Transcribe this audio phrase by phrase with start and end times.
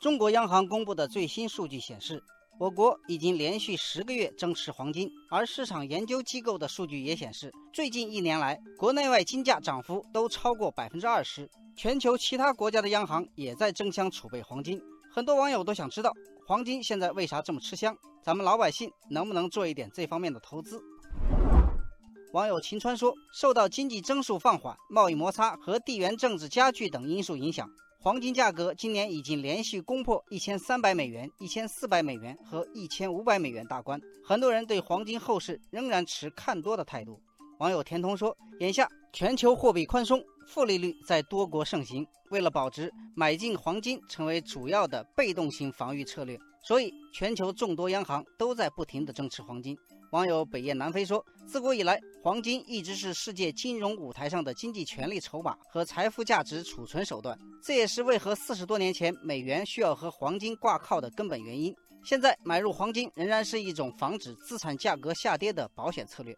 [0.00, 2.22] 中国央行公布的最新数据显示，
[2.60, 11.50] 我国已经连续十个月增持黄金，而市场研究机构的数据也显示，最近一年来，国内外金价涨幅都超过百分之二十。
[11.76, 14.80] 全球其他国家的央行也在争相储备黄金。
[15.12, 16.12] 很多网友都想知道，
[16.46, 17.96] 黄金现在为啥这么吃香？
[18.22, 20.80] 咱们老百姓能不能做一点这方面的投资？
[22.32, 27.68] 网友秦川说，受到经济增速放缓、贸易摩擦和地缘政治加剧等因素影响。
[28.00, 37.20] 黄金价格今年已经连续攻破一千三百美元、一千四百美元和一千五百美元大关，很多人对黄金后市仍然持看多的态度。
[37.58, 49.74] 网友田通说：“眼下全球货币宽松，负利率在多国盛行，为了保值，买进黄金成为主要的被动型防御策略，所以全球众多央行都在不停地增持黄金。”
[50.12, 61.74] 网友北雁南飞说：“自古以来，黄金一直是世界金融舞台上的经济权力筹码和财富价值储存手段，这也是为何四十多年前美元需要和黄金挂靠的根本原因。
[62.04, 66.36] 现在买入黄金仍然是一种防止资产价格下跌的保险策略。”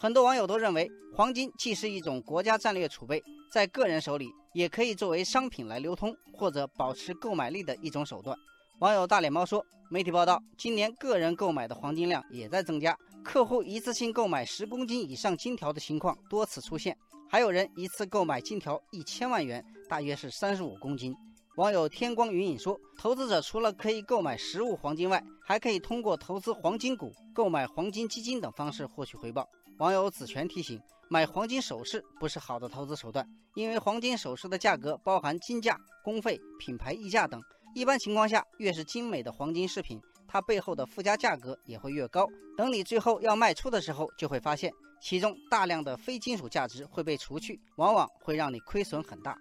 [0.00, 8.36] 很多网友都认为，黄金既是一种国家战略储备，在个人手里也可以作为商品来流通或者保持购买力的一种手段。
[8.80, 16.96] 网友大脸猫说，媒体报道，今年个人购买的黄金量也在增加，客户一次性购买十公斤以上金条的情况多次出现，
[17.30, 21.14] 还有人一次购买金条一千万元，大约是三十五公斤。
[21.56, 29.48] 网友天光云影说，投资者除了可以购买实物黄金外，还可以通过投资黄金股、购买黄金基金等方式获取回报。
[29.78, 37.40] 网友子权提醒，买黄金首饰不是好的投资手段，因为黄金首饰的价格包含金价、工费、品牌溢价等。
[37.74, 42.24] 一般情况下，越是精美的黄金饰品，它背后的附加价格也会越高。
[42.56, 44.72] 等你最后要卖出的时候，就会发现
[45.02, 49.36] 其中大量的非金属价值会被除去，往往会让你亏损很大。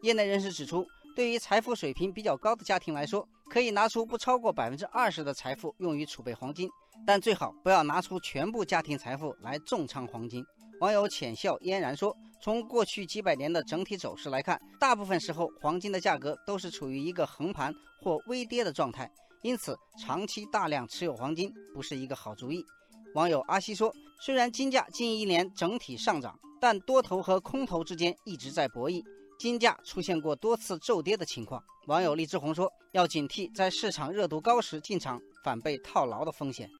[0.00, 6.70] 业内人士指出，对于财富水平比较高的家庭来说，可以拿出不超过百分之二十的财富用于储备黄金，
[7.06, 10.42] 但最好不要拿出全部家庭财富来重仓黄金。
[10.80, 19.10] 网友浅笑嫣然说：“从过去几百年的整体走势来看，大部分时候黄金的价格都是处于一个横盘或微跌的状态，
[19.42, 22.64] 因此长期大量持有黄金不是一个好主意。”
[23.14, 29.02] 网友阿西说：“虽然金价近一年整体上涨，但多头和空头之间一直在博弈，
[29.38, 36.68] 金价出现过多次骤跌的情况。”网友荔枝红说：“要警惕在市场热度高时进场，反被套牢的风险。”